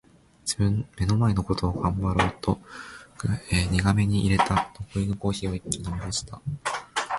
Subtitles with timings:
[0.97, 2.59] 「目の前のことを頑張ろう」
[3.69, 6.41] 苦めに淹れた残りのコーヒーを一気に飲み干した。